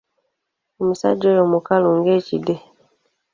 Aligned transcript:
Omusajja 0.81 1.25
oyo 1.33 1.43
mukalu 1.51 1.87
ng'ekide. 1.97 2.55